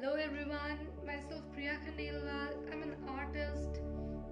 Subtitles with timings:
[0.00, 2.52] Hello everyone, myself Priya Khandelwal.
[2.72, 3.80] I'm an artist,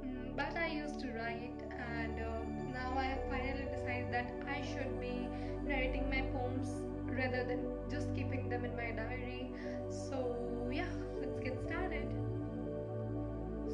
[0.00, 1.60] mm, but I used to write,
[1.92, 2.38] and uh,
[2.72, 5.26] now I have finally decided that I should be
[5.64, 6.68] narrating my poems
[7.08, 9.50] rather than just keeping them in my diary.
[9.88, 10.36] So,
[10.70, 12.14] yeah, let's get started.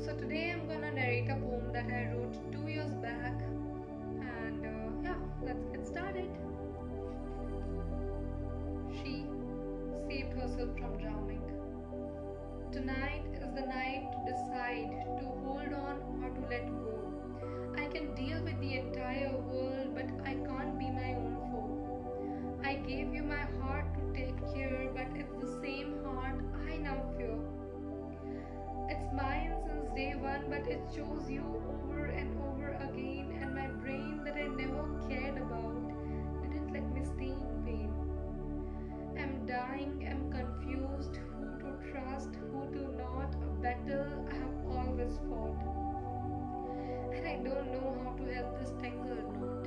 [0.03, 3.39] So, today I'm gonna narrate a poem that I wrote two years back,
[4.39, 6.31] and uh, yeah, let's get started.
[8.97, 9.27] She
[10.09, 11.42] saved herself from drowning.
[12.73, 17.13] Tonight is the night to decide to hold on or to let go.
[17.77, 22.59] I can deal with the entire world, but I can't be my own foe.
[22.65, 26.97] I gave you my heart to take care, but it's the same heart I now
[27.19, 27.37] fear.
[28.89, 32.07] It's mine since day one, but it chose you over
[43.87, 45.63] battle I have always fought.
[47.15, 49.67] And I don't know how to help this tangled knot.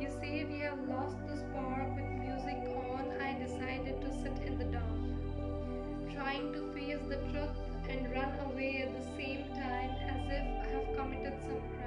[0.00, 4.58] You say we have lost the spark with music on, I decided to sit in
[4.58, 7.56] the dark, trying to face the truth
[7.88, 11.77] and run away at the same time as if I have committed some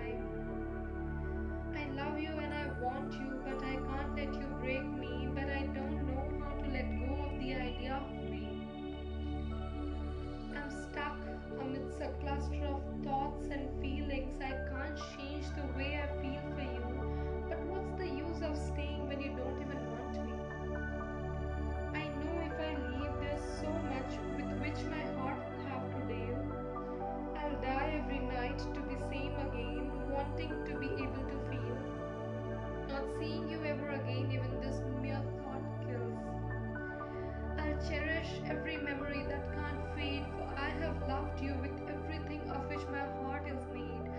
[37.89, 42.85] cherish every memory that can't fade, for I have loved you with everything of which
[42.91, 44.10] my heart is made.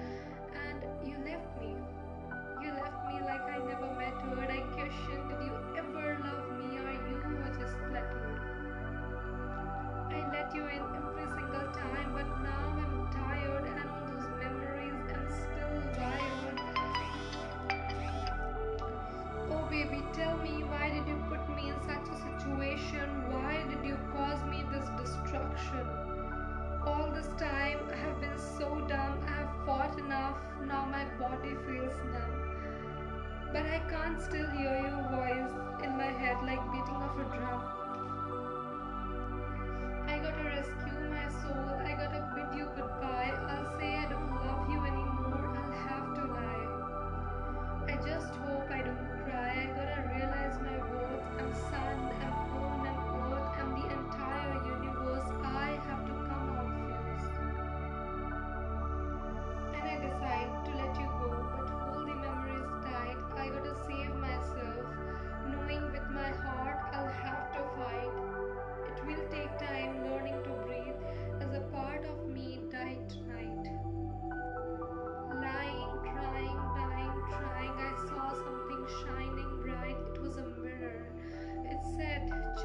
[30.66, 32.34] Now my body feels numb.
[33.52, 35.52] But I can't still hear your voice
[35.84, 37.81] in my head like beating of a drum.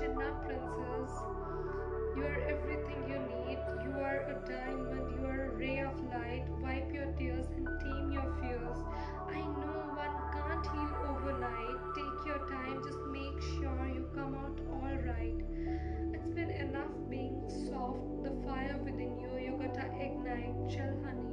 [0.05, 1.11] Up, princess.
[2.15, 3.57] You are everything you need.
[3.83, 5.09] You are a diamond.
[5.17, 6.45] You are a ray of light.
[6.61, 8.77] Wipe your tears and tame your fears.
[9.27, 11.95] I know one can't heal overnight.
[11.95, 12.81] Take your time.
[12.85, 15.41] Just make sure you come out all right.
[16.13, 18.23] It's been enough being soft.
[18.23, 20.69] The fire within you, you gotta ignite.
[20.69, 21.26] Chill, honey.